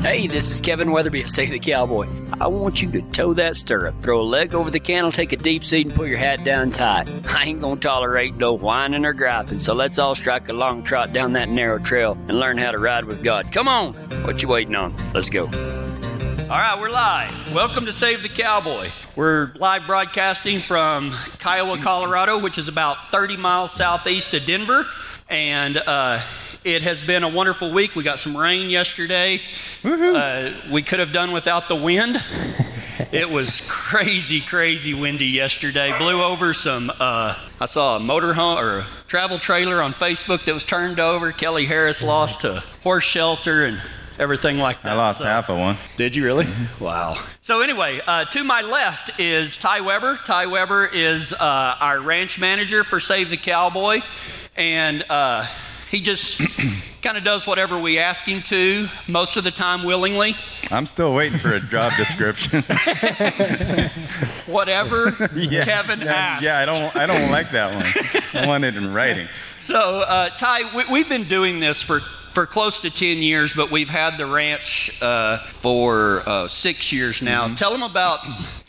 [0.00, 2.08] Hey, this is Kevin Weatherby at Save the Cowboy.
[2.40, 5.36] I want you to toe that stirrup, throw a leg over the cantle, take a
[5.36, 7.06] deep seat, and put your hat down tight.
[7.28, 11.12] I ain't gonna tolerate no whining or griping, so let's all strike a long trot
[11.12, 13.52] down that narrow trail and learn how to ride with God.
[13.52, 13.92] Come on!
[14.24, 14.96] What you waiting on?
[15.12, 15.44] Let's go.
[15.44, 17.52] All right, we're live.
[17.52, 18.88] Welcome to Save the Cowboy.
[19.16, 24.86] We're live broadcasting from Kiowa, Colorado, which is about 30 miles southeast of Denver.
[25.28, 26.22] And uh,
[26.64, 27.94] it has been a wonderful week.
[27.96, 29.40] We got some rain yesterday.
[29.84, 32.16] Uh, we could have done without the wind.
[33.12, 35.96] it was crazy, crazy windy yesterday.
[35.98, 36.90] Blew over some.
[37.00, 41.32] Uh, I saw a motorhome or a travel trailer on Facebook that was turned over.
[41.32, 43.80] Kelly Harris lost a horse shelter and
[44.18, 44.92] everything like that.
[44.92, 45.76] I lost So- half of one.
[45.96, 46.46] did you really?
[46.78, 47.16] Wow.
[47.40, 50.18] So anyway, uh, to my left is Ty Weber.
[50.26, 51.38] Ty Weber is uh,
[51.80, 54.02] our ranch manager for Save the Cowboy,
[54.56, 55.46] and uh,
[55.90, 56.40] he just
[57.02, 60.36] kind of does whatever we ask him to, most of the time willingly.
[60.70, 62.62] I'm still waiting for a job description.
[64.46, 66.44] Whatever yeah, Kevin yeah, asks.
[66.44, 68.42] Yeah, I don't, I don't like that one.
[68.42, 69.28] I want it in writing.
[69.60, 73.70] So, uh, Ty, we, we've been doing this for, for close to 10 years, but
[73.70, 77.46] we've had the ranch uh, for uh, six years now.
[77.48, 78.20] Tell them about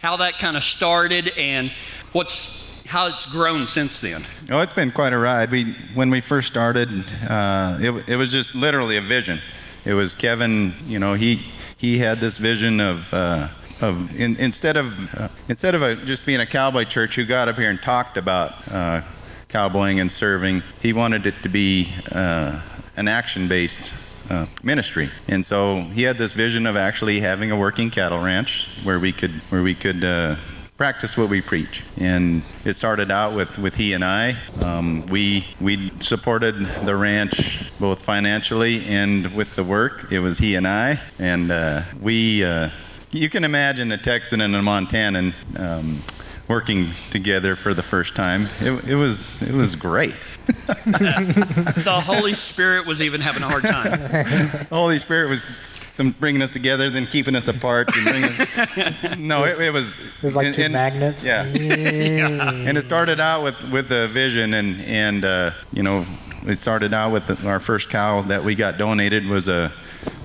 [0.01, 1.71] how that kind of started and
[2.11, 2.60] what's
[2.91, 4.25] how it's grown since then.
[4.49, 5.49] Oh, it's been quite a ride.
[5.49, 6.89] We, when we first started,
[7.25, 9.39] uh, it, it was just literally a vision.
[9.85, 10.73] It was Kevin.
[10.85, 11.35] You know, he
[11.77, 13.13] he had this vision of.
[13.13, 13.47] Uh,
[13.81, 17.47] of in, instead of uh, instead of a, just being a cowboy church who got
[17.47, 19.01] up here and talked about uh,
[19.47, 22.61] cowboying and serving, he wanted it to be uh,
[22.95, 23.91] an action-based
[24.29, 25.09] uh, ministry.
[25.27, 29.11] And so he had this vision of actually having a working cattle ranch where we
[29.11, 30.35] could where we could uh,
[30.81, 31.83] practice what we preach.
[31.99, 34.35] And it started out with, with he and I.
[34.61, 36.55] Um, we we supported
[36.87, 40.11] the ranch both financially and with the work.
[40.11, 42.43] It was he and I, and uh, we.
[42.43, 42.71] Uh,
[43.11, 45.33] you can imagine a Texan and a Montanan.
[45.55, 46.01] Um,
[46.47, 50.17] Working together for the first time, it, it was it was great.
[50.83, 53.91] The Holy Spirit was even having a hard time.
[53.91, 55.45] The Holy Spirit was
[55.93, 57.89] some bringing us together, then keeping us apart.
[57.95, 59.99] And bringing, no, it, it was.
[59.99, 61.23] It was like and- two and- magnets.
[61.31, 61.43] Yeah.
[61.45, 66.05] and it started out with with a vision, and and uh, you know,
[66.45, 69.71] it started out with our first cow that we got donated was a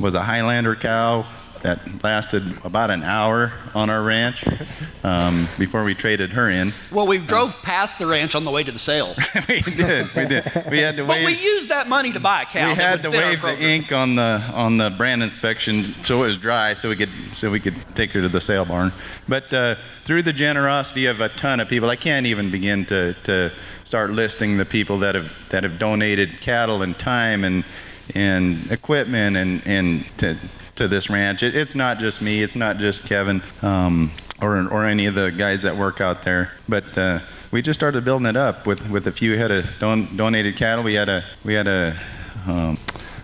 [0.00, 1.26] was a Highlander cow
[1.62, 4.44] that lasted about an hour on our ranch
[5.04, 6.72] um, before we traded her in.
[6.92, 9.14] Well, we drove past the ranch on the way to the sale,
[9.48, 10.44] we did, we did.
[10.70, 11.24] We had to wave.
[11.24, 12.68] but we used that money to buy a cow.
[12.68, 16.36] we had to wave the ink on the on the brand inspection so it was
[16.36, 18.92] dry so we could so we could take her to the sale barn
[19.28, 19.74] but uh,
[20.04, 23.50] through the generosity of a ton of people i can't even begin to to
[23.84, 27.64] start listing the people that have that have donated cattle and time and
[28.14, 30.36] and equipment and and to
[30.76, 31.42] to this ranch.
[31.42, 32.42] It, it's not just me.
[32.42, 34.10] It's not just kevin um,
[34.40, 36.52] or, or any of the guys that work out there.
[36.68, 37.20] But uh,
[37.50, 40.84] we just started building it up with, with a few head of don, donated cattle.
[40.84, 41.98] We had a we had a
[42.46, 42.78] um,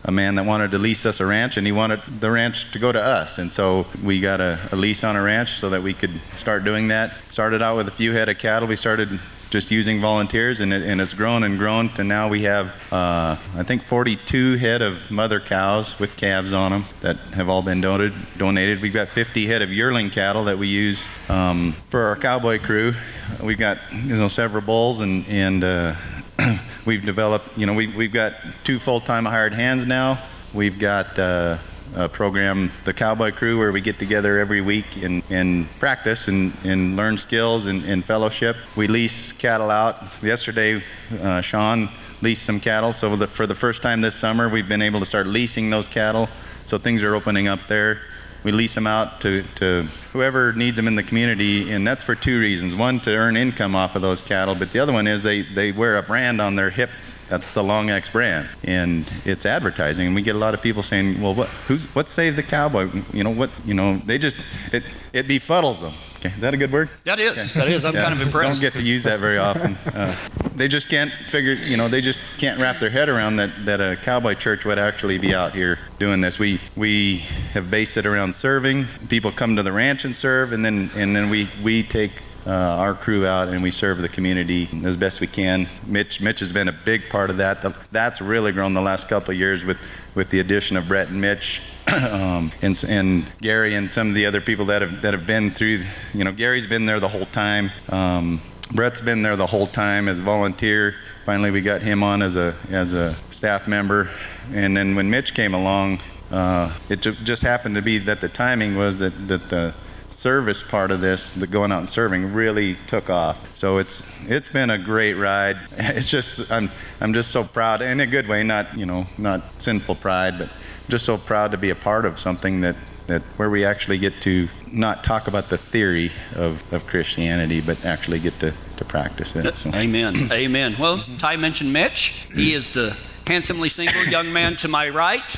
[0.05, 2.79] a man that wanted to lease us a ranch and he wanted the ranch to
[2.79, 3.39] go to us.
[3.39, 6.65] And so we got a, a lease on a ranch so that we could start
[6.65, 7.15] doing that.
[7.31, 8.69] Started out with a few head of cattle.
[8.69, 9.21] We started
[9.53, 13.37] just using volunteers and, it, and it's grown and grown to now we have uh,
[13.55, 17.83] i think 42 head of mother cows with calves on them that have all been
[17.83, 22.17] donated donated we've got 50 head of yearling cattle that we use um, for our
[22.17, 22.95] cowboy crew
[23.43, 25.95] we've got you know several bulls and and uh,
[26.87, 30.23] we've developed, you know, we, we've got two full-time hired hands now.
[30.55, 31.59] We've got uh,
[31.95, 36.53] a program, the Cowboy Crew, where we get together every week and, and practice and,
[36.65, 38.57] and learn skills and, and fellowship.
[38.77, 40.03] We lease cattle out.
[40.23, 40.83] Yesterday,
[41.21, 41.91] uh, Sean
[42.23, 42.93] leased some cattle.
[42.93, 45.89] So the, for the first time this summer, we've been able to start leasing those
[45.89, 46.29] cattle.
[46.65, 48.01] So things are opening up there.
[48.45, 49.83] We lease them out to, to
[50.13, 52.75] whoever needs them in the community, and that's for two reasons.
[52.75, 55.71] One, to earn income off of those cattle, but the other one is they, they
[55.71, 56.91] wear a brand on their hip.
[57.33, 60.09] That's the Long X brand, and it's advertising.
[60.09, 61.49] And we get a lot of people saying, "Well, what?
[61.67, 61.87] Who's?
[61.95, 62.91] What saved the cowboy?
[63.11, 63.49] You know what?
[63.65, 64.37] You know they just
[64.71, 64.83] it
[65.15, 66.91] it befuddles them." Okay, is that a good word?
[67.05, 67.87] That is, that is.
[67.87, 68.61] I'm Yeah, kind of impressed.
[68.61, 69.79] Don't get to use that very often.
[69.93, 70.15] Uh,
[70.57, 73.81] they just can't figure, you know, they just can't wrap their head around that, that
[73.81, 76.39] a cowboy church would actually be out here doing this.
[76.39, 77.19] We we
[77.53, 78.87] have based it around serving.
[79.09, 82.13] People come to the ranch and serve, and then and then we we take.
[82.45, 85.69] Uh, our crew out and we serve the community as best we can.
[85.87, 87.63] Mitch, Mitch has been a big part of that.
[87.63, 89.79] The, that's really grown the last couple of years with,
[90.17, 91.63] with the addition of Brett and Mitch
[92.11, 95.51] um, and, and Gary and some of the other people that have that have been
[95.51, 95.85] through.
[96.15, 97.71] You know, Gary's been there the whole time.
[97.91, 98.41] Um,
[98.73, 100.97] Brett's been there the whole time as a volunteer.
[101.27, 104.11] Finally, we got him on as a as a staff member,
[104.53, 106.01] and then when Mitch came along,
[106.31, 109.75] uh, it just happened to be that the timing was that, that the
[110.13, 113.39] service part of this, the going out and serving, really took off.
[113.57, 115.59] So it's it's been a great ride.
[115.79, 116.71] It's just I'm
[117.01, 120.51] I'm just so proud in a good way, not you know not sinful pride, but
[120.89, 122.77] just so proud to be a part of something that
[123.07, 127.85] that where we actually get to not talk about the theory of, of Christianity, but
[127.85, 129.57] actually get to, to practice it.
[129.57, 129.71] So.
[129.75, 130.15] Amen.
[130.33, 130.75] Amen.
[130.79, 131.17] Well, mm-hmm.
[131.19, 132.27] Ty mentioned Mitch.
[132.35, 135.37] He is the handsomely single young man to my right.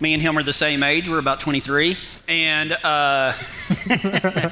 [0.00, 1.08] Me and him are the same age.
[1.08, 1.96] We're about 23.
[2.28, 3.32] And uh,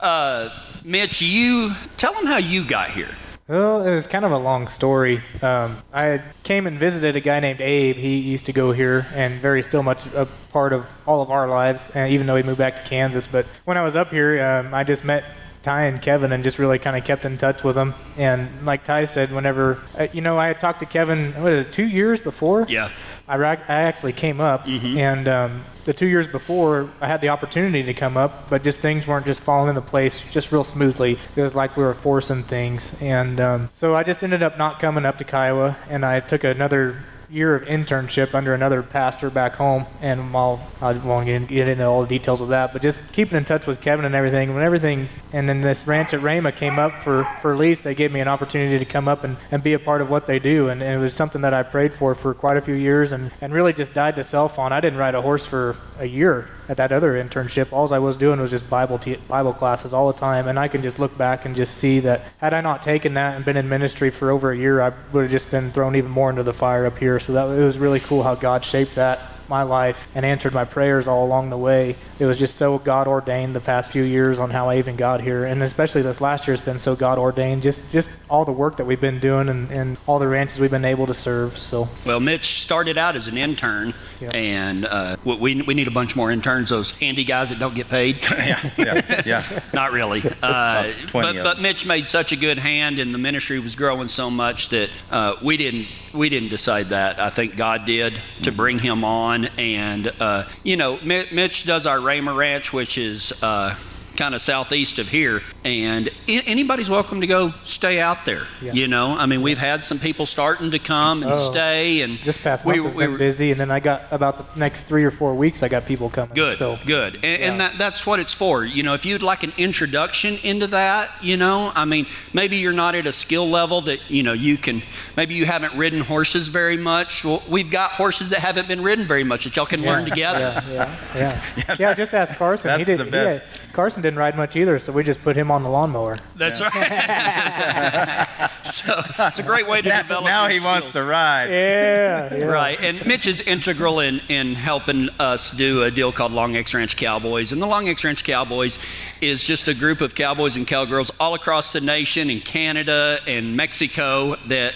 [0.00, 0.48] uh,
[0.84, 3.14] Mitch, you tell them how you got here.
[3.46, 5.22] Well, it was kind of a long story.
[5.42, 7.96] Um, I came and visited a guy named Abe.
[7.96, 11.46] He used to go here, and very still much a part of all of our
[11.46, 13.26] lives, and even though he moved back to Kansas.
[13.26, 15.24] But when I was up here, um, I just met
[15.64, 17.94] Ty and Kevin and just really kind of kept in touch with them.
[18.18, 21.66] And like Ty said, whenever, uh, you know, I had talked to Kevin, what is
[21.66, 22.66] it, two years before?
[22.68, 22.90] Yeah.
[23.26, 27.30] I, ra- I actually came up, and um, the two years before, I had the
[27.30, 31.18] opportunity to come up, but just things weren't just falling into place just real smoothly.
[31.34, 34.78] It was like we were forcing things, and um, so I just ended up not
[34.78, 36.98] coming up to Kiowa, and I took another
[37.34, 41.84] year of internship under another pastor back home, and while I won't get get into
[41.84, 44.54] all the details of that, but just keeping in touch with Kevin and everything.
[44.54, 48.12] When everything, and then this ranch at Ramah came up for for lease, they gave
[48.12, 50.68] me an opportunity to come up and, and be a part of what they do,
[50.68, 53.32] and, and it was something that I prayed for for quite a few years, and
[53.40, 54.72] and really just died to self on.
[54.72, 57.72] I didn't ride a horse for a year at that other internship.
[57.72, 60.82] All I was doing was just Bible Bible classes all the time, and I can
[60.82, 63.68] just look back and just see that had I not taken that and been in
[63.68, 66.54] ministry for over a year, I would have just been thrown even more into the
[66.54, 67.20] fire up here.
[67.20, 70.64] So that it was really cool how God shaped that my life and answered my
[70.64, 71.96] prayers all along the way.
[72.18, 75.20] It was just so God ordained the past few years on how I even got
[75.20, 77.62] here, and especially this last year has been so God ordained.
[77.62, 80.70] Just just all the work that we've been doing and, and all the ranches we've
[80.70, 81.56] been able to serve.
[81.58, 84.30] So Well, Mitch started out as an intern, Yeah.
[84.30, 87.88] and uh, we, we need a bunch more interns, those handy guys that don't get
[87.88, 88.22] paid.
[88.46, 89.60] yeah, yeah, yeah.
[89.72, 90.22] Not really.
[90.42, 91.60] Uh, but, but.
[91.60, 95.34] Mitch made such a good hand, and the ministry was growing so much that uh,
[95.42, 97.18] we didn't we didn't decide that.
[97.18, 98.20] I think God did to
[98.50, 98.56] Mm-hmm.
[98.56, 103.32] bring him on, and uh, you know, Mitch does our Ramah Ranch, which is.
[103.42, 103.74] Uh,
[104.16, 108.46] Kind of southeast of here, and a- anybody's welcome to go stay out there.
[108.62, 108.72] Yeah.
[108.72, 111.50] You know, I mean, we've had some people starting to come and Oh.
[111.50, 113.80] stay, and just past we month were- has we been were- busy, and then I
[113.80, 116.30] got about the next three or four weeks, I got people coming.
[116.32, 118.64] Good, So good, and, and that, that's what it's for.
[118.64, 122.72] You know, if you'd like an introduction into that, you know, I mean, maybe you're
[122.72, 124.82] not at a skill level that you know you can.
[125.16, 127.24] Maybe you haven't ridden horses very much.
[127.24, 130.62] Well, we've got horses that haven't been ridden very much that y'all can learn together.
[130.68, 130.72] Yeah,
[131.16, 131.76] yeah, yeah.
[131.80, 132.70] yeah, just ask Carson.
[132.78, 133.42] he That's did, the he best.
[133.42, 136.18] had- Carson didn't ride much either, so we just put him on the lawnmower.
[136.36, 136.70] That's right.
[138.62, 140.26] so it's a great way to develop.
[140.26, 141.48] now your he wants to ride.
[141.48, 142.44] Yeah, yeah.
[142.44, 146.74] Right, and Mitch is integral in, in helping us do a deal called Long X
[146.74, 147.52] Ranch Cowboys.
[147.52, 148.78] And the Long X Ranch Cowboys
[149.22, 153.56] is just a group of cowboys and cowgirls all across the nation in Canada and
[153.56, 154.74] Mexico that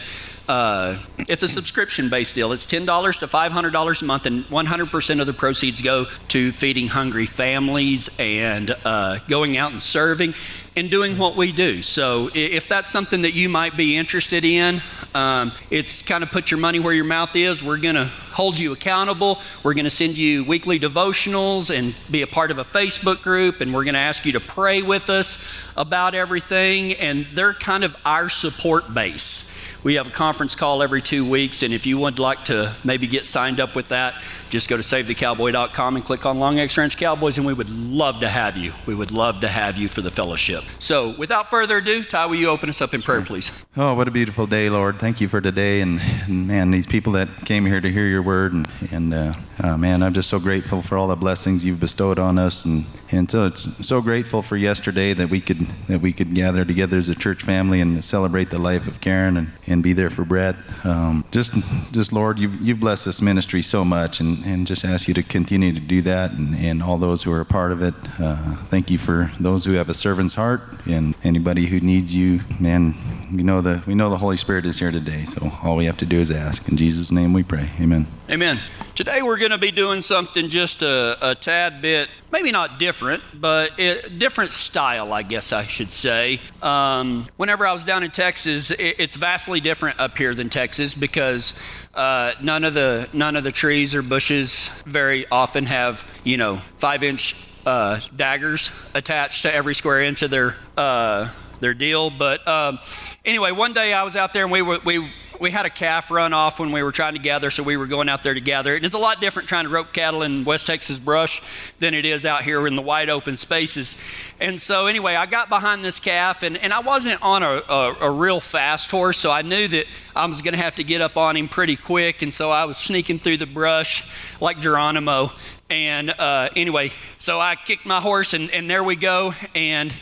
[0.48, 0.96] uh,
[1.28, 2.52] it's a subscription based deal.
[2.52, 7.26] It's $10 to $500 a month, and 100% of the proceeds go to feeding hungry
[7.26, 10.34] families and uh, going out and serving
[10.74, 11.82] and doing what we do.
[11.82, 14.80] So if that's something that you might be interested in,
[15.14, 17.62] um, it's kind of put your money where your mouth is.
[17.62, 19.40] We're going to hold you accountable.
[19.62, 23.60] We're going to send you weekly devotionals and be a part of a Facebook group,
[23.60, 25.38] and we're going to ask you to pray with us
[25.77, 26.93] about everything.
[26.94, 29.55] And they're kind of our support base.
[29.84, 33.06] We have a conference call every two weeks, and if you would like to maybe
[33.06, 36.96] get signed up with that, just go to savethecowboy.com and click on Long X Ranch
[36.96, 38.72] Cowboys, and we would love to have you.
[38.86, 40.65] We would love to have you for the fellowship.
[40.81, 43.53] So, without further ado, Ty, will you open us up in prayer, please?
[43.77, 44.97] Oh, what a beautiful day, Lord.
[44.98, 45.81] Thank you for today.
[45.81, 48.52] And, and man, these people that came here to hear your word.
[48.52, 52.19] And, and uh, uh, man, I'm just so grateful for all the blessings you've bestowed
[52.19, 52.64] on us.
[52.64, 56.64] And, and so it's so grateful for yesterday that we could that we could gather
[56.64, 60.10] together as a church family and celebrate the life of Karen and, and be there
[60.10, 60.56] for Brett.
[60.82, 61.52] Um, just,
[61.93, 64.19] just Lord, you've, you've blessed this ministry so much.
[64.19, 67.31] And, and just ask you to continue to do that and, and all those who
[67.31, 67.94] are a part of it.
[68.19, 72.40] Uh, thank you for those who have a servant's heart and anybody who needs you.
[72.58, 72.94] Man,
[73.32, 75.97] we know the we know the Holy Spirit is here today, so all we have
[75.99, 76.69] to do is ask.
[76.69, 77.70] In Jesus' name we pray.
[77.81, 78.06] Amen.
[78.31, 78.61] Amen.
[78.94, 83.23] Today we're going to be doing something just a, a tad bit, maybe not different,
[83.35, 86.41] but a different style, I guess I should say.
[86.63, 90.94] Um, whenever I was down in Texas, it, it's vastly different up here than Texas
[90.94, 91.55] because
[91.94, 96.56] uh, none of the none of the trees or bushes very often have you know
[96.77, 101.29] five inch uh, daggers attached to every square inch of their uh,
[101.60, 102.10] their deal.
[102.10, 102.79] But um,
[103.24, 105.08] anyway, one day I was out there and we were we
[105.41, 107.86] we had a calf run off when we were trying to gather, so we were
[107.86, 108.74] going out there to gather.
[108.74, 111.43] And it's a lot different trying to rope cattle in West Texas brush
[111.79, 113.96] than it is out here in the wide open spaces.
[114.41, 117.96] And so, anyway, I got behind this calf, and, and I wasn't on a, a,
[118.03, 121.00] a real fast horse, so I knew that I was going to have to get
[121.00, 122.22] up on him pretty quick.
[122.22, 124.10] And so I was sneaking through the brush
[124.41, 125.32] like Geronimo.
[125.70, 129.34] And uh, anyway, so I kicked my horse, and, and there we go.
[129.55, 129.94] And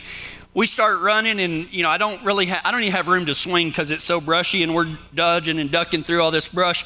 [0.57, 3.27] we start running and you know i don't really ha- i don't even have room
[3.27, 6.83] to swing because it's so brushy and we're dodging and ducking through all this brush.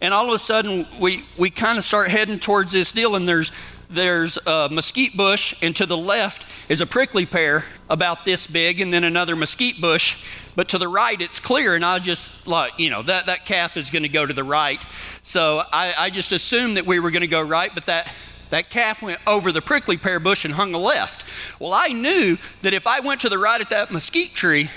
[0.00, 3.28] And all of a sudden we we kind of start heading towards this deal and
[3.28, 3.52] there's
[3.90, 8.80] there's a mesquite bush and to the left is a prickly pear about this big
[8.80, 10.24] and then another mesquite bush.
[10.56, 13.76] But to the right it's clear and i just like you know that that calf
[13.76, 14.82] is going to go to the right.
[15.22, 18.10] So i, I just assumed that we were going to go right but that
[18.50, 21.24] that calf went over the prickly pear bush and hung a left.
[21.60, 24.70] Well, I knew that if I went to the right at that mesquite tree,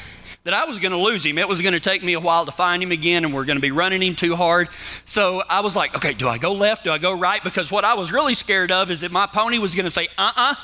[0.44, 1.38] that I was going to lose him.
[1.38, 3.58] It was going to take me a while to find him again, and we're going
[3.58, 4.68] to be running him too hard.
[5.06, 6.84] So I was like, okay, do I go left?
[6.84, 7.42] Do I go right?
[7.44, 10.10] Because what I was really scared of is that my pony was going to say,
[10.18, 10.56] uh uh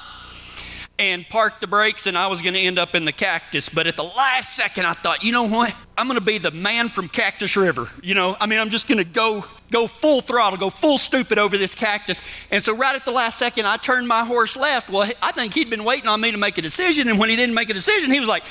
[1.00, 3.70] and park the brakes and I was going to end up in the cactus.
[3.70, 5.74] But at the last second, I thought, you know what?
[5.98, 7.90] I'm going to be the man from Cactus River.
[8.04, 11.38] You know, I mean, I'm just going to go go full throttle, go full stupid
[11.38, 12.22] over this cactus.
[12.52, 14.90] And so right at the last second, I turned my horse left.
[14.90, 17.08] Well, I think he'd been waiting on me to make a decision.
[17.10, 18.44] And when he didn't make a decision, he was like,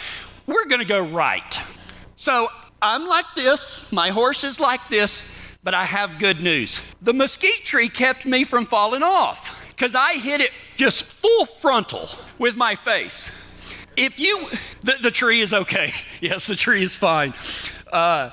[0.46, 1.58] we're going to go right.
[2.16, 2.48] So
[2.80, 3.90] I'm like this.
[3.92, 5.22] My horse is like this.
[5.62, 6.80] But I have good news.
[7.02, 12.08] The mesquite tree kept me from falling off because I hit it just full frontal
[12.38, 13.30] with my face.
[13.96, 14.46] If you,
[14.82, 15.92] the, the tree is okay.
[16.20, 17.32] Yes, the tree is fine.
[17.92, 18.30] Uh,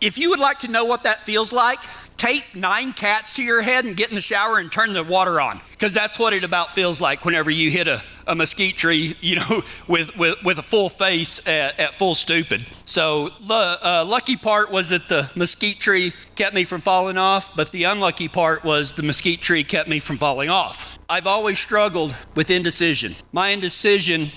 [0.00, 1.80] if you would like to know what that feels like,
[2.18, 5.40] tape nine cats to your head and get in the shower and turn the water
[5.40, 5.60] on.
[5.70, 9.36] Because that's what it about feels like whenever you hit a, a mesquite tree you
[9.36, 12.66] know with, with, with a full face at, at full stupid.
[12.84, 17.54] So the uh, lucky part was that the mesquite tree kept me from falling off
[17.54, 20.98] but the unlucky part was the mesquite tree kept me from falling off.
[21.08, 23.14] I've always struggled with indecision.
[23.32, 24.30] My indecision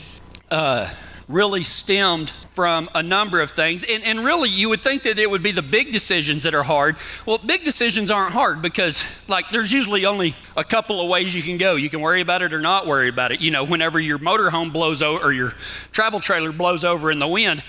[0.52, 0.90] uh,
[1.32, 3.84] really stemmed from a number of things.
[3.84, 6.64] And, and really, you would think that it would be the big decisions that are
[6.64, 6.98] hard.
[7.26, 11.42] Well, big decisions aren't hard because, like, there's usually only a couple of ways you
[11.42, 11.76] can go.
[11.76, 13.40] You can worry about it or not worry about it.
[13.40, 15.54] You know, whenever your motorhome blows over or your
[15.92, 17.64] travel trailer blows over in the wind,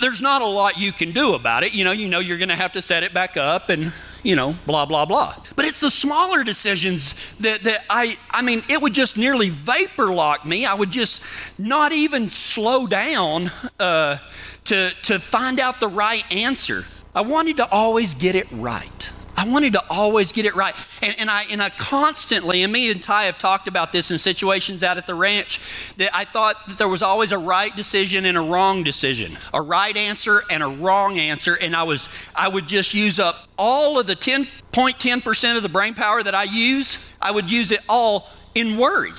[0.00, 1.74] there's not a lot you can do about it.
[1.74, 3.92] You know, you know you're going to have to set it back up and
[4.28, 5.34] you know, blah, blah, blah.
[5.56, 10.12] But it's the smaller decisions that, that I, I mean, it would just nearly vapor
[10.12, 10.66] lock me.
[10.66, 11.22] I would just
[11.56, 14.18] not even slow down uh,
[14.64, 16.84] to, to find out the right answer.
[17.14, 19.10] I wanted to always get it right.
[19.38, 20.74] I wanted to always get it right.
[21.00, 24.18] And, and, I, and I constantly, and me and Ty have talked about this in
[24.18, 25.60] situations out at the ranch,
[25.96, 29.62] that I thought that there was always a right decision and a wrong decision, a
[29.62, 31.54] right answer and a wrong answer.
[31.54, 35.94] And I, was, I would just use up all of the 10.10% of the brain
[35.94, 39.12] power that I use, I would use it all in worry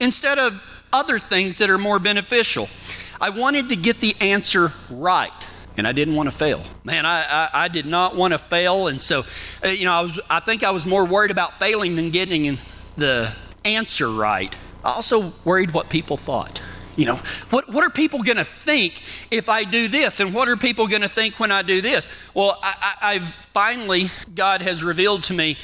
[0.00, 2.70] instead of other things that are more beneficial.
[3.20, 5.47] I wanted to get the answer right
[5.78, 6.62] and I didn't want to fail.
[6.82, 8.88] Man, I, I, I did not want to fail.
[8.88, 9.24] And so,
[9.64, 12.58] uh, you know, I, was, I think I was more worried about failing than getting
[12.96, 13.32] the
[13.64, 14.54] answer right.
[14.84, 16.60] I also worried what people thought.
[16.96, 17.20] You know,
[17.50, 20.18] what, what are people going to think if I do this?
[20.18, 22.08] And what are people going to think when I do this?
[22.34, 25.58] Well, I, I, I've finally, God has revealed to me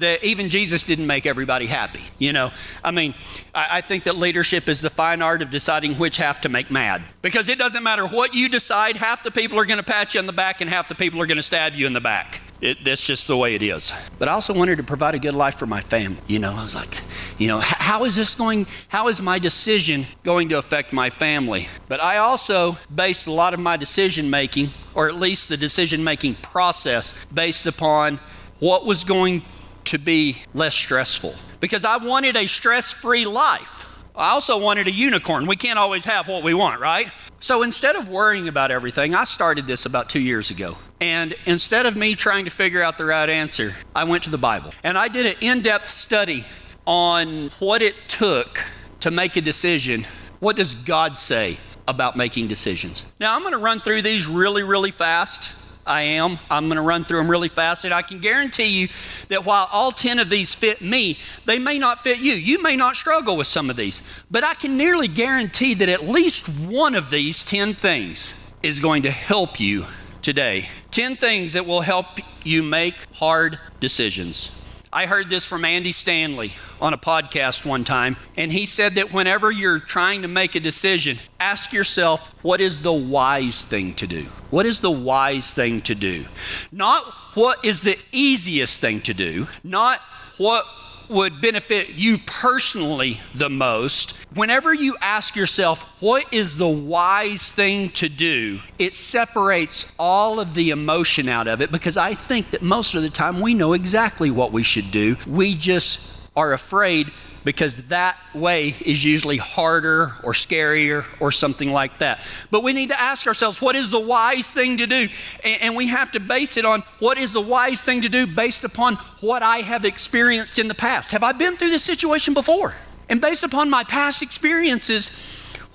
[0.00, 2.02] that even Jesus didn't make everybody happy.
[2.18, 2.50] You know,
[2.82, 3.14] I mean,
[3.54, 6.70] I, I, think that leadership is the fine art of deciding which half to make
[6.70, 7.02] mad.
[7.22, 10.20] Because it doesn't matter what you decide, half the people are going to pat you
[10.20, 12.40] on the back and half the people are going to stab you in the back.
[12.60, 13.90] It, that's just the way it is.
[14.18, 16.20] But I also wanted to provide a good life for my family.
[16.26, 16.94] You know, I was like,
[17.38, 21.68] you know, how is this going, how is my decision going to affect my family?
[21.88, 26.04] But I also based a lot of my decision making, or at least the decision
[26.04, 28.20] making process, based upon
[28.58, 29.42] what was going
[29.90, 33.86] to be less stressful because I wanted a stress free life.
[34.14, 35.46] I also wanted a unicorn.
[35.46, 37.10] We can't always have what we want, right?
[37.40, 40.76] So instead of worrying about everything, I started this about two years ago.
[41.00, 44.38] And instead of me trying to figure out the right answer, I went to the
[44.38, 44.72] Bible.
[44.84, 46.44] And I did an in depth study
[46.86, 48.62] on what it took
[49.00, 50.06] to make a decision.
[50.38, 51.56] What does God say
[51.88, 53.04] about making decisions?
[53.18, 55.52] Now, I'm going to run through these really, really fast.
[55.90, 56.38] I am.
[56.48, 57.84] I'm going to run through them really fast.
[57.84, 58.88] And I can guarantee you
[59.28, 62.32] that while all 10 of these fit me, they may not fit you.
[62.32, 64.00] You may not struggle with some of these.
[64.30, 69.02] But I can nearly guarantee that at least one of these 10 things is going
[69.02, 69.86] to help you
[70.22, 70.68] today.
[70.92, 72.06] 10 things that will help
[72.44, 74.52] you make hard decisions.
[74.92, 79.12] I heard this from Andy Stanley on a podcast one time, and he said that
[79.12, 84.08] whenever you're trying to make a decision, ask yourself, what is the wise thing to
[84.08, 84.24] do?
[84.50, 86.24] What is the wise thing to do?
[86.72, 87.04] Not
[87.34, 90.00] what is the easiest thing to do, not
[90.38, 90.66] what
[91.10, 97.90] would benefit you personally the most, whenever you ask yourself, what is the wise thing
[97.90, 102.62] to do, it separates all of the emotion out of it because I think that
[102.62, 105.16] most of the time we know exactly what we should do.
[105.26, 106.00] We just
[106.36, 107.10] are afraid
[107.44, 112.20] because that way is usually harder or scarier or something like that.
[112.50, 115.08] But we need to ask ourselves, what is the wise thing to do?
[115.44, 118.26] And, and, we have to base it on what is the wise thing to do
[118.26, 121.12] based upon what I have experienced in the past.
[121.12, 122.74] Have I been through this situation before?
[123.08, 125.10] And based upon my past experiences,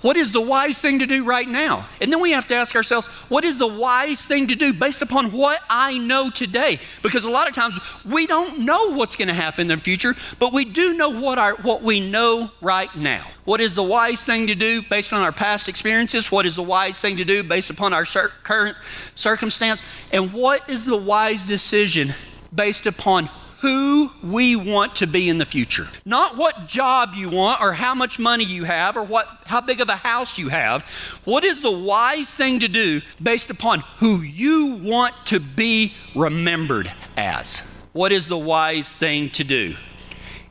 [0.02, 1.86] what is the wise thing to do right now?
[2.00, 5.00] And then we have to ask ourselves, what is the wise thing to do based
[5.00, 6.78] upon what I know today?
[7.02, 10.14] Because a lot of times we don't know what's going to happen in the future,
[10.38, 13.26] but we do know what, our, what we know right now.
[13.46, 16.30] What is the wise thing to do based on our past experiences?
[16.30, 18.76] What is the wise thing to do based upon our cir- current
[19.14, 19.82] circumstance?
[20.12, 22.14] And what is the wise decision
[22.54, 25.88] based upon who we want to be in the future.
[26.04, 29.80] Not what job you want or how much money you have or what how big
[29.80, 30.82] of a house you have.
[31.24, 36.92] What is the wise thing to do based upon who you want to be remembered
[37.16, 37.60] as?
[37.92, 39.74] What is the wise thing to do?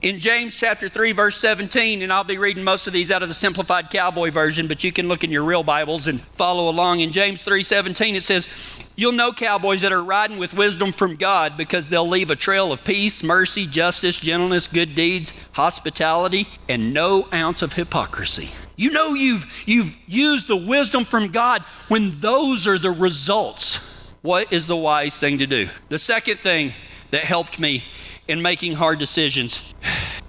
[0.06, 3.28] In James chapter 3 verse 17 and I'll be reading most of these out of
[3.28, 7.00] the simplified cowboy version but you can look in your real Bibles and follow along
[7.00, 8.48] in James 3:17 it says
[8.96, 12.72] You'll know cowboys that are riding with wisdom from God because they'll leave a trail
[12.72, 18.52] of peace, mercy, justice, gentleness, good deeds, hospitality, and no ounce of hypocrisy.
[18.78, 23.78] You know you've, you've used the wisdom from God when those are the results.
[24.22, 25.68] What is the wise thing to do?
[25.90, 26.72] The second thing
[27.10, 27.84] that helped me
[28.28, 29.62] in making hard decisions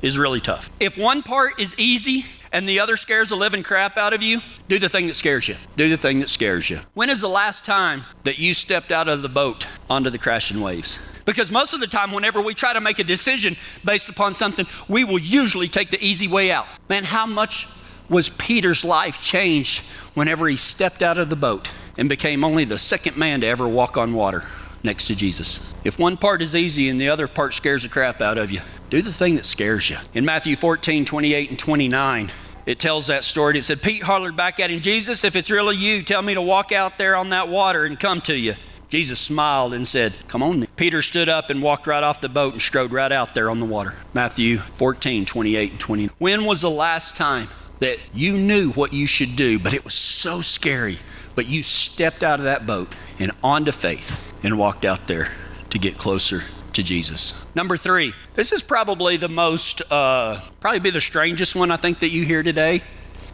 [0.02, 0.70] is really tough.
[0.80, 4.40] If one part is easy and the other scares the living crap out of you,
[4.68, 5.56] do the thing that scares you.
[5.76, 6.80] Do the thing that scares you.
[6.94, 10.60] When is the last time that you stepped out of the boat onto the crashing
[10.60, 11.00] waves?
[11.24, 14.66] Because most of the time, whenever we try to make a decision based upon something,
[14.88, 16.66] we will usually take the easy way out.
[16.88, 17.66] Man, how much
[18.08, 19.82] was Peter's life changed
[20.14, 23.66] whenever he stepped out of the boat and became only the second man to ever
[23.66, 24.44] walk on water
[24.84, 25.74] next to Jesus?
[25.82, 28.60] If one part is easy and the other part scares the crap out of you,
[28.90, 29.96] do the thing that scares you.
[30.14, 32.32] In Matthew 14, 28 and 29,
[32.66, 33.58] it tells that story.
[33.58, 36.42] It said, Pete hollered back at him, Jesus, if it's really you, tell me to
[36.42, 38.54] walk out there on that water and come to you.
[38.88, 40.60] Jesus smiled and said, Come on.
[40.60, 40.68] Then.
[40.76, 43.58] Peter stood up and walked right off the boat and strode right out there on
[43.58, 43.94] the water.
[44.14, 46.16] Matthew 14, 28 and 29.
[46.18, 47.48] When was the last time
[47.80, 50.98] that you knew what you should do, but it was so scary,
[51.34, 55.32] but you stepped out of that boat and onto faith and walked out there
[55.70, 56.42] to get closer
[56.76, 57.34] to Jesus.
[57.54, 62.00] Number three, this is probably the most, uh, probably be the strangest one I think
[62.00, 62.82] that you hear today.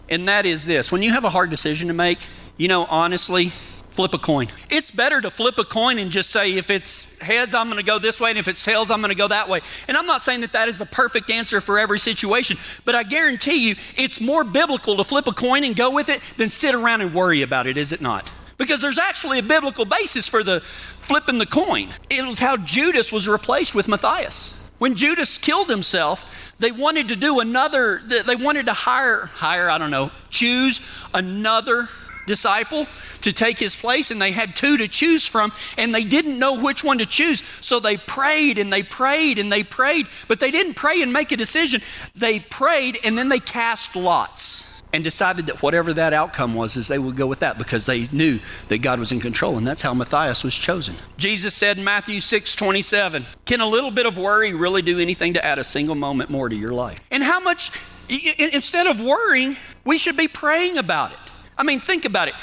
[0.08, 2.20] And that is this when you have a hard decision to make,
[2.56, 3.52] you know, honestly,
[3.90, 4.48] flip a coin.
[4.70, 7.84] It's better to flip a coin and just say, if it's heads, I'm going to
[7.84, 9.60] go this way, and if it's tails, I'm going to go that way.
[9.86, 13.02] And I'm not saying that that is the perfect answer for every situation, but I
[13.02, 16.74] guarantee you it's more biblical to flip a coin and go with it than sit
[16.74, 18.30] around and worry about it, is it not?
[18.62, 21.88] Because there's actually a biblical basis for the flipping the coin.
[22.08, 24.54] It was how Judas was replaced with Matthias.
[24.78, 29.78] When Judas killed himself, they wanted to do another, they wanted to hire, hire, I
[29.78, 30.78] don't know, choose
[31.12, 31.88] another
[32.28, 32.86] disciple
[33.22, 36.62] to take his place, and they had two to choose from, and they didn't know
[36.62, 37.42] which one to choose.
[37.60, 41.32] So they prayed and they prayed and they prayed, but they didn't pray and make
[41.32, 41.82] a decision.
[42.14, 46.88] They prayed and then they cast lots and decided that whatever that outcome was is
[46.88, 49.82] they would go with that because they knew that God was in control and that's
[49.82, 50.94] how Matthias was chosen.
[51.16, 55.34] Jesus said in Matthew 6 27, Can a little bit of worry really do anything
[55.34, 57.00] to add a single moment more to your life?
[57.10, 57.70] And how much,
[58.08, 61.18] instead of worrying, we should be praying about it.
[61.56, 62.34] I mean, think about it.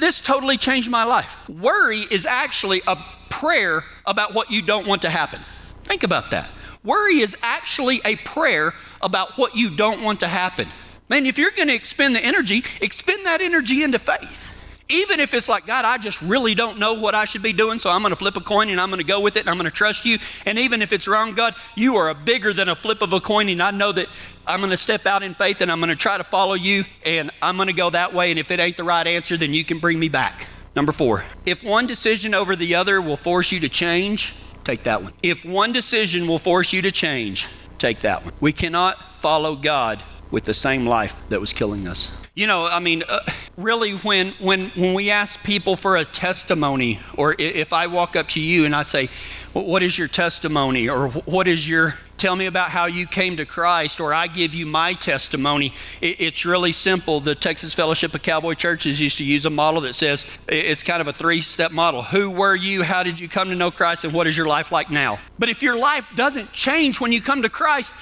[0.00, 1.36] This totally changed my life.
[1.48, 2.96] Worry is actually a
[3.28, 5.40] prayer about what you don't want to happen.
[5.84, 6.48] Think about that.
[6.82, 10.68] Worry is actually a prayer about what you don't want to happen.
[11.10, 14.54] Man, if you're going to expend the energy, expend that energy into faith.
[14.88, 17.80] Even if it's like, God, I just really don't know what I should be doing,
[17.80, 19.50] so I'm going to flip a coin and I'm going to go with it and
[19.50, 20.18] I'm going to trust you.
[20.46, 23.48] And even if it's wrong, God, you are bigger than a flip of a coin,
[23.48, 24.06] and I know that
[24.46, 26.84] I'm going to step out in faith and I'm going to try to follow you,
[27.04, 28.30] and I'm going to go that way.
[28.30, 30.46] And if it ain't the right answer, then you can bring me back.
[30.76, 35.02] Number four, if one decision over the other will force you to change, take that
[35.02, 35.12] one.
[35.24, 38.32] If one decision will force you to change, take that one.
[38.38, 42.10] We cannot follow God with the same life that was killing us.
[42.34, 43.20] You know, I mean, uh,
[43.56, 48.28] really, when, when, when we ask people for a testimony, or if I walk up
[48.28, 49.08] to you and I say,
[49.52, 53.46] what is your testimony or what is your tell me about how you came to
[53.46, 55.72] Christ, or I give you my testimony.
[56.02, 57.18] it's really simple.
[57.18, 61.00] The Texas Fellowship of Cowboy Churches used to use a model that says it's kind
[61.00, 62.02] of a three step model.
[62.02, 62.82] Who were you?
[62.82, 64.04] How did you come to know Christ?
[64.04, 65.18] And what is your life like now?
[65.38, 67.94] But if your life doesn't change when you come to Christ,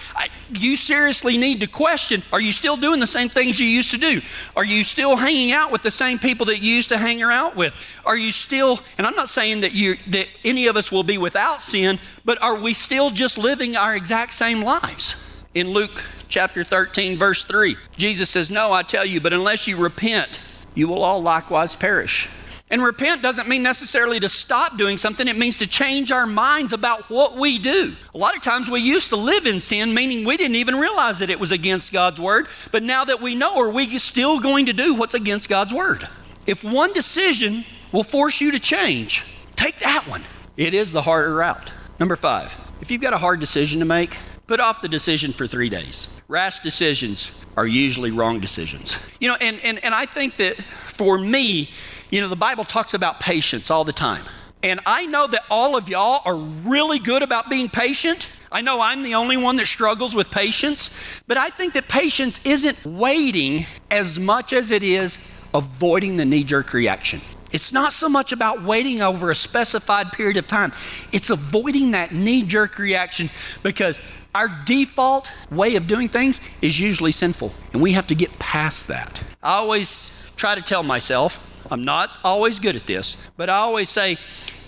[0.50, 3.98] you seriously need to question are you still doing the same things you used to
[3.98, 4.20] do?
[4.56, 7.54] Are you still hanging out with the same people that you used to hang around
[7.54, 7.76] with?
[8.04, 11.18] Are you still, and I'm not saying that, you, that any of us will be
[11.18, 15.16] without sin, but are we still just living our exact same lives?
[15.52, 19.76] In Luke chapter 13, verse 3, Jesus says, No, I tell you, but unless you
[19.76, 20.40] repent,
[20.74, 22.30] you will all likewise perish.
[22.70, 26.72] And repent doesn't mean necessarily to stop doing something, it means to change our minds
[26.72, 27.92] about what we do.
[28.14, 31.18] A lot of times we used to live in sin, meaning we didn't even realize
[31.18, 32.48] that it was against God's word.
[32.72, 36.08] But now that we know, are we still going to do what's against God's word?
[36.46, 40.24] If one decision will force you to change, take that one.
[40.56, 41.72] It is the harder route.
[42.00, 45.46] Number five, if you've got a hard decision to make, put off the decision for
[45.46, 46.08] three days.
[46.28, 48.98] Rash decisions are usually wrong decisions.
[49.20, 51.70] You know, and, and, and I think that for me,
[52.10, 54.24] you know, the Bible talks about patience all the time.
[54.62, 58.28] And I know that all of y'all are really good about being patient.
[58.50, 60.90] I know I'm the only one that struggles with patience,
[61.26, 65.18] but I think that patience isn't waiting as much as it is
[65.54, 67.20] avoiding the knee jerk reaction.
[67.50, 70.72] It's not so much about waiting over a specified period of time,
[71.12, 73.30] it's avoiding that knee jerk reaction
[73.62, 74.00] because
[74.34, 78.88] our default way of doing things is usually sinful, and we have to get past
[78.88, 79.22] that.
[79.42, 83.88] I always try to tell myself, I'm not always good at this, but I always
[83.88, 84.18] say,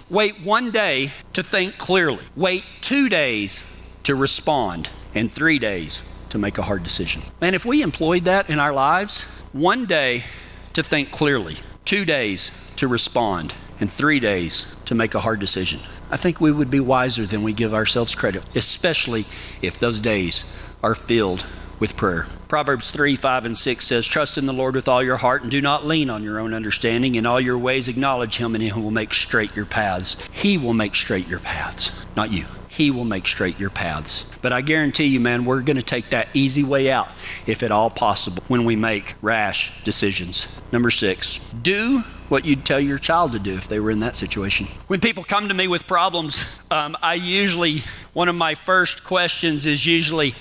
[0.08, 3.64] wait one day to think clearly, wait two days
[4.04, 7.22] to respond, and three days to make a hard decision.
[7.40, 10.24] And if we employed that in our lives, one day
[10.72, 15.80] to think clearly, two days to respond, and three days to make a hard decision.
[16.10, 19.26] I think we would be wiser than we give ourselves credit, especially
[19.60, 20.44] if those days
[20.82, 21.46] are filled
[21.78, 22.26] with prayer.
[22.48, 25.50] Proverbs 3 5 and 6 says, Trust in the Lord with all your heart and
[25.50, 27.16] do not lean on your own understanding.
[27.16, 30.16] In all your ways, acknowledge him, and he will make straight your paths.
[30.32, 32.46] He will make straight your paths, not you.
[32.70, 34.30] He will make straight your paths.
[34.42, 37.08] But I guarantee you, man, we're going to take that easy way out,
[37.44, 40.46] if at all possible, when we make rash decisions.
[40.70, 44.14] Number six, do what you'd tell your child to do if they were in that
[44.14, 44.68] situation.
[44.86, 49.66] When people come to me with problems, um, I usually, one of my first questions
[49.66, 50.36] is usually,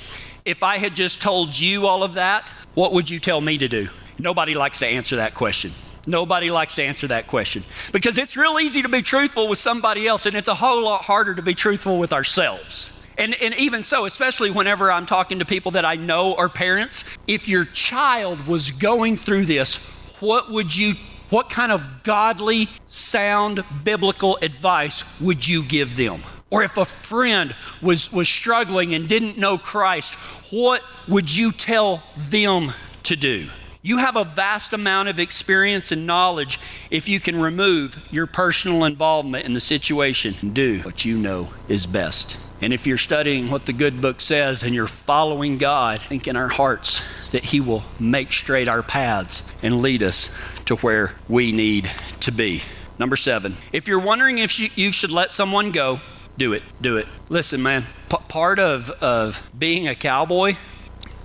[0.45, 3.67] if I had just told you all of that, what would you tell me to
[3.67, 3.89] do?
[4.19, 5.71] Nobody likes to answer that question.
[6.09, 10.07] Nobody likes to answer that question because it's real easy to be truthful with somebody
[10.07, 12.91] else, and it's a whole lot harder to be truthful with ourselves.
[13.19, 17.05] And, and even so, especially whenever I'm talking to people that I know are parents,
[17.27, 19.77] if your child was going through this,
[20.19, 20.93] what would you,
[21.29, 26.23] what kind of godly, sound, biblical advice would you give them?
[26.49, 30.15] Or if a friend was, was struggling and didn't know Christ,
[30.49, 33.49] what would you tell them to do?
[33.81, 36.59] You have a vast amount of experience and knowledge
[36.91, 41.53] if you can remove your personal involvement in the situation and do what you know
[41.69, 42.37] is best.
[42.59, 46.35] And if you're studying what the good book says and you're following God, think in
[46.35, 50.29] our hearts that He will make straight our paths and lead us
[50.65, 51.89] to where we need
[52.19, 52.63] to be.
[52.97, 56.01] Number seven, if you're wondering if you, should let someone go,
[56.37, 56.63] do it.
[56.81, 57.07] Do it.
[57.29, 60.57] Listen, man, p- part of, of being a cowboy,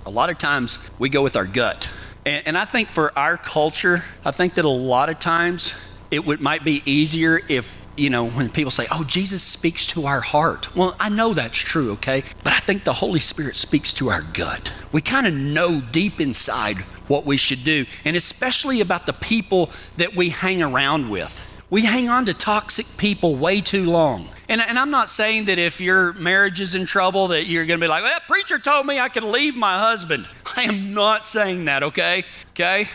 [0.05, 1.89] a lot of times we go with our gut.
[2.25, 5.75] And, and I think for our culture, I think that a lot of times
[6.11, 10.05] it would, might be easier if, you know, when people say, oh, Jesus speaks to
[10.05, 10.75] our heart.
[10.75, 12.23] Well, I know that's true, okay?
[12.43, 14.73] But I think the Holy Spirit speaks to our gut.
[14.91, 19.69] We kind of know deep inside what we should do, and especially about the people
[19.97, 21.45] that we hang around with.
[21.69, 24.29] We hang on to toxic people way too long.
[24.47, 27.79] And, and I'm not saying that if your marriage is in trouble that you're going
[27.79, 30.27] to be like, well, that preacher told me I could leave my husband.
[30.57, 32.23] I am not saying that, okay?
[32.51, 32.87] Okay?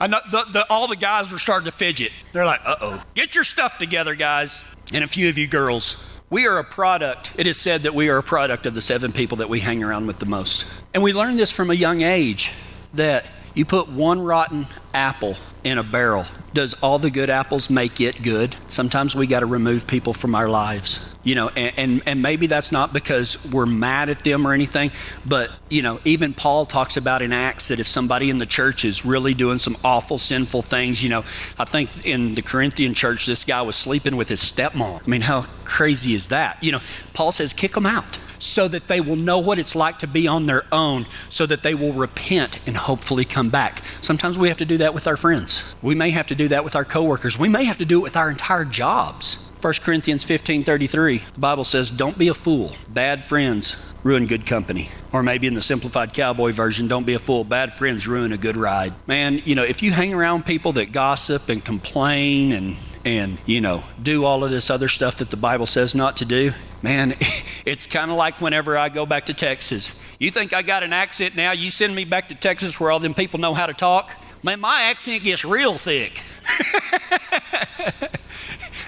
[0.00, 2.12] I know the, the, all the guys were starting to fidget.
[2.32, 3.02] They're like, uh oh.
[3.14, 4.64] Get your stuff together, guys.
[4.92, 6.10] And a few of you girls.
[6.30, 7.32] We are a product.
[7.36, 9.84] It is said that we are a product of the seven people that we hang
[9.84, 10.66] around with the most.
[10.92, 12.52] And we learned this from a young age
[12.94, 16.26] that you put one rotten apple in a barrel.
[16.52, 18.54] Does all the good apples make it good?
[18.68, 21.00] Sometimes we got to remove people from our lives.
[21.24, 24.92] You know, and, and, and, maybe that's not because we're mad at them or anything,
[25.24, 28.84] but, you know, even Paul talks about in Acts that if somebody in the church
[28.84, 31.24] is really doing some awful, sinful things, you know,
[31.58, 35.00] I think in the Corinthian church, this guy was sleeping with his stepmom.
[35.02, 36.62] I mean, how crazy is that?
[36.62, 36.80] You know,
[37.14, 40.28] Paul says, kick them out so that they will know what it's like to be
[40.28, 43.82] on their own, so that they will repent and hopefully come back.
[44.00, 45.64] Sometimes we have to do that with our friends.
[45.82, 47.38] We may have to do that with our coworkers.
[47.38, 51.64] We may have to do it with our entire jobs 1 Corinthians 15:33, the Bible
[51.64, 52.76] says, "Don't be a fool.
[52.86, 57.18] Bad friends ruin good company." Or maybe in the simplified cowboy version, "Don't be a
[57.18, 57.44] fool.
[57.44, 60.92] Bad friends ruin a good ride." Man, you know, if you hang around people that
[60.92, 62.76] gossip and complain and
[63.06, 66.24] and you know do all of this other stuff that the bible says not to
[66.24, 66.52] do
[66.84, 67.14] man
[67.64, 70.00] it's kind of like whenever i go back to texas.
[70.20, 73.00] You think i got an accent now you send me back to texas where all
[73.00, 74.14] them people know how to talk?
[74.44, 76.22] Man my accent gets real thick.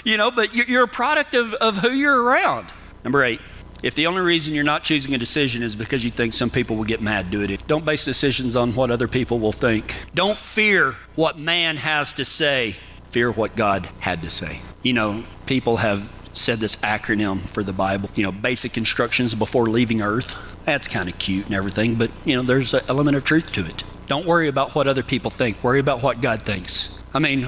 [0.05, 2.69] You know but you're a product of, of who you're around.
[3.03, 3.41] Number eight
[3.83, 6.77] if the only reason you're not choosing a decision is because you think some people
[6.77, 9.95] will get mad do it, don't base decisions on what other people will think.
[10.15, 12.77] Don't fear what man has to say
[13.17, 14.61] fear what God had to say.
[14.83, 19.69] You know, people have said this acronym for the Bible, you know, basic instructions before
[19.71, 20.37] leaving earth.
[20.67, 23.65] That's kind of cute and everything, but, you know, there's an element of truth to
[23.65, 23.85] it.
[24.07, 27.03] Don't worry about what other people think, worry about what God thinks.
[27.15, 27.45] I mean,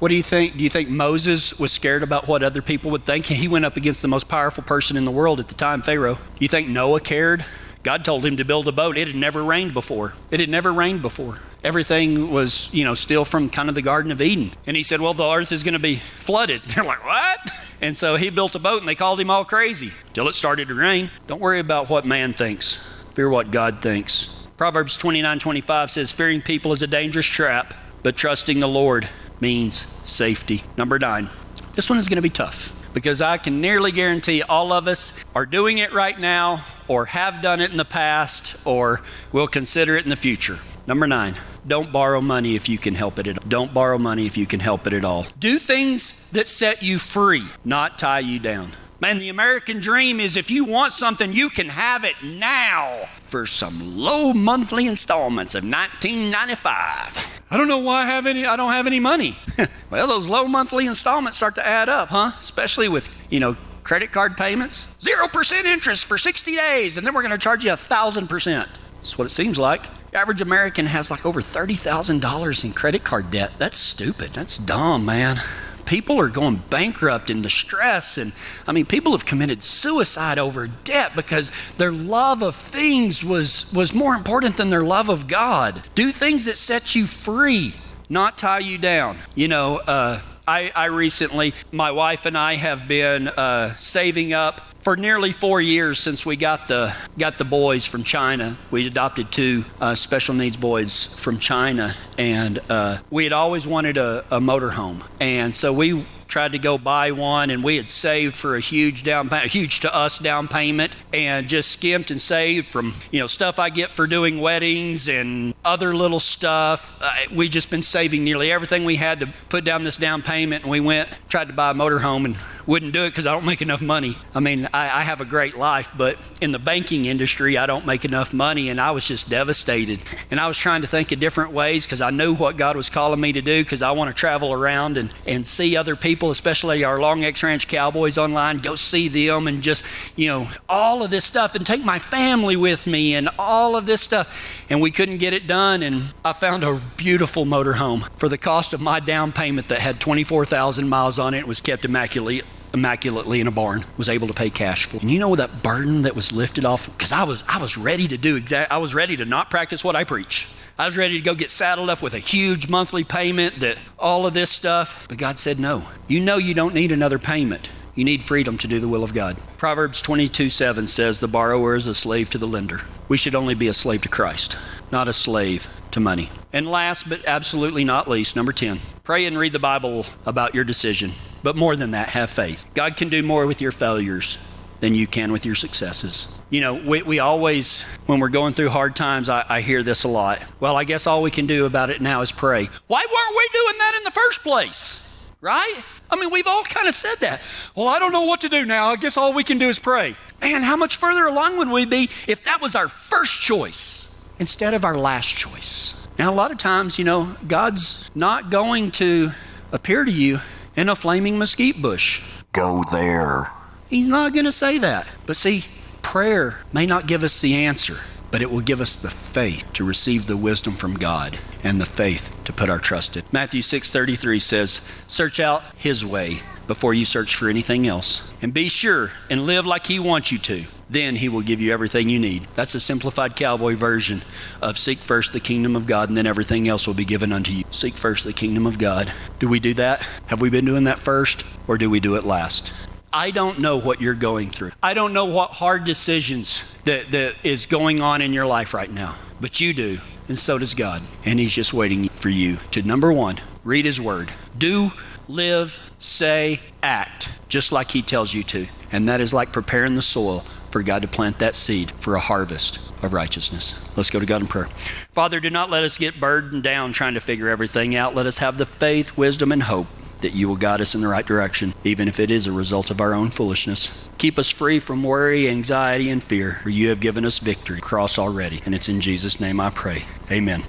[0.00, 0.56] what do you think?
[0.56, 3.26] Do you think Moses was scared about what other people would think?
[3.26, 6.18] He went up against the most powerful person in the world at the time, Pharaoh.
[6.40, 7.44] You think Noah cared?
[7.84, 8.98] God told him to build a boat.
[8.98, 10.14] It had never rained before.
[10.32, 11.38] It had never rained before.
[11.64, 14.52] Everything was, you know, still from kind of the Garden of Eden.
[14.66, 16.62] And he said, Well, the earth is going to be flooded.
[16.66, 17.50] They're like, What?
[17.80, 20.68] And so he built a boat and they called him all crazy till it started
[20.68, 21.10] to rain.
[21.26, 22.76] Don't worry about what man thinks,
[23.14, 24.46] fear what God thinks.
[24.56, 29.08] Proverbs 29 25 says, Fearing people is a dangerous trap, but trusting the Lord
[29.40, 30.62] means safety.
[30.76, 31.28] Number nine,
[31.74, 35.24] this one is going to be tough because I can nearly guarantee all of us
[35.34, 39.00] are doing it right now or have done it in the past or
[39.32, 40.58] will consider it in the future.
[40.86, 43.44] Number nine, don't borrow money if you can help it at all.
[43.48, 45.26] Don't borrow money if you can help it at all.
[45.38, 48.72] Do things that set you free, not tie you down.
[48.98, 53.46] Man, the American dream is if you want something, you can have it now for
[53.46, 57.18] some low monthly installments of 1995.
[57.50, 59.38] I don't know why I have any I don't have any money.
[59.90, 62.32] well, those low monthly installments start to add up, huh?
[62.40, 67.22] Especially with, you know, credit card payments, 0% interest for 60 days, and then we're
[67.22, 68.68] going to charge you 1000%.
[69.02, 69.82] That's what it seems like.
[70.12, 73.56] The average American has like over $30,000 in credit card debt.
[73.58, 74.30] That's stupid.
[74.30, 75.42] That's dumb, man.
[75.86, 78.32] People are going bankrupt in distress, and
[78.64, 83.92] I mean, people have committed suicide over debt because their love of things was, was
[83.92, 85.82] more important than their love of God.
[85.96, 87.74] Do things that set you free,
[88.08, 89.18] not tie you down.
[89.34, 94.60] You know, uh, I, I, recently, my wife and I have been uh, saving up
[94.80, 98.56] for nearly four years since we got the got the boys from China.
[98.72, 103.96] We adopted two uh, special needs boys from China, and uh, we had always wanted
[103.96, 108.34] a, a motorhome, and so we tried to go buy one, and we had saved
[108.34, 112.66] for a huge down payment, huge to us down payment, and just skimped and saved
[112.66, 116.96] from you know stuff I get for doing weddings and other little stuff.
[117.00, 120.64] Uh, we just been saving nearly everything we had to put down this down payment,
[120.64, 123.44] and we went tried to buy a motorhome and wouldn't do it because I don't
[123.44, 124.16] make enough money.
[124.34, 127.86] I mean, I, I have a great life, but in the banking industry, I don't
[127.86, 130.00] make enough money, and I was just devastated.
[130.30, 132.88] And I was trying to think of different ways because I knew what God was
[132.88, 136.30] calling me to do because I want to travel around and, and see other people,
[136.30, 139.84] especially our Long X Ranch Cowboys online, go see them and just,
[140.16, 143.86] you know, all of this stuff and take my family with me and all of
[143.86, 144.64] this stuff.
[144.70, 148.08] And we couldn't get it done, and I found a beautiful motorhome.
[148.16, 151.40] For the cost of my down payment that had 24,000 miles on it.
[151.40, 152.42] It was kept immaculately
[152.74, 153.84] immaculately in a barn.
[153.98, 156.90] Was able to pay cash for and you know that burden that was lifted off?
[156.90, 159.84] Because i was i was ready to do exact i was ready to not practice
[159.84, 160.48] what i preach.
[160.78, 164.26] I was ready to go get saddled up with a huge monthly payment that all
[164.26, 165.06] of this stuff.
[165.06, 165.84] But god said no.
[166.08, 167.68] You know you don't need another payment.
[167.94, 169.36] You need freedom to do the will of God.
[169.58, 172.80] Proverbs 22 7 says, The borrower is a slave to the lender.
[173.08, 174.56] We should only be a slave to Christ,
[174.92, 176.30] not a slave to money.
[176.52, 180.64] And last but absolutely not least, number 10, pray and read the Bible about your
[180.64, 181.12] decision.
[181.42, 182.66] But more than that, have faith.
[182.74, 184.38] God can do more with your failures
[184.80, 186.42] than you can with your successes.
[186.50, 190.04] You know, we, we always, when we're going through hard times, I, I hear this
[190.04, 190.42] a lot.
[190.60, 192.68] Well, I guess all we can do about it now is pray.
[192.88, 195.08] Why weren't we doing that in the first place?
[195.40, 195.74] Right?
[196.10, 197.40] I mean, we've all kind of said that.
[197.74, 198.88] Well, I don't know what to do now.
[198.88, 200.14] I guess all we can do is pray.
[200.40, 204.11] Man, how much further along would we be if that was our first choice
[204.42, 205.94] instead of our last choice?
[206.18, 209.30] Now, a lot of times, you know, God's not going to
[209.70, 210.40] appear to you
[210.74, 212.20] in a flaming mesquite bush.
[212.52, 213.52] Go there.
[213.88, 215.06] He's not going to say that.
[215.26, 215.64] But see,
[216.02, 218.00] prayer may not give us the answer,
[218.32, 221.86] but it will give us the faith to receive the wisdom from God and the
[221.86, 223.22] faith to put our trust in.
[223.30, 228.68] Matthew 6:33 says, "Search out his way before you search for anything else, and be
[228.68, 230.64] sure and live like he wants you to.
[230.88, 234.22] Then he will give you everything you need." That's a simplified cowboy version
[234.62, 237.52] of seek first the kingdom of God and then everything else will be given unto
[237.52, 237.64] you.
[237.70, 239.12] Seek first the kingdom of God.
[239.40, 240.06] Do we do that?
[240.26, 242.72] Have we been doing that first or do we do it last?
[243.14, 244.72] I don't know what you're going through.
[244.82, 248.90] I don't know what hard decisions that, that is going on in your life right
[248.90, 249.98] now, but you do,
[250.28, 251.02] and so does God.
[251.24, 254.30] And He's just waiting for you to number one, read His Word.
[254.56, 254.92] Do,
[255.28, 258.66] live, say, act just like He tells you to.
[258.90, 262.20] And that is like preparing the soil for God to plant that seed for a
[262.20, 263.78] harvest of righteousness.
[263.94, 264.68] Let's go to God in prayer.
[265.12, 268.14] Father, do not let us get burdened down trying to figure everything out.
[268.14, 269.86] Let us have the faith, wisdom, and hope
[270.22, 272.90] that you will guide us in the right direction, even if it is a result
[272.90, 274.08] of our own foolishness.
[274.18, 278.18] Keep us free from worry, anxiety, and fear, for you have given us victory across
[278.18, 278.60] already.
[278.64, 280.04] And it's in Jesus' name I pray.
[280.30, 280.64] Amen.